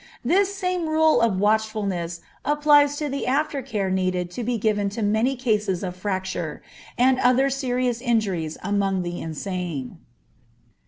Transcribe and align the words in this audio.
This 0.25 0.55
same 0.55 0.89
rule 0.89 1.21
of 1.21 1.39
watchfulness 1.39 2.21
applies 2.43 2.95
to 2.97 3.07
the 3.07 3.27
after 3.27 3.61
care 3.61 3.91
needed 3.91 4.31
to 4.31 4.43
be 4.43 4.57
given 4.57 4.89
to 4.97 5.03
many 5.03 5.35
cases 5.35 5.83
of 5.83 5.95
fracture, 5.95 6.63
and 6.97 7.19
other 7.19 7.51
serious 7.51 8.01
injuries 8.01 8.57
among 8.63 9.03
the 9.03 9.21
insane. 9.21 9.99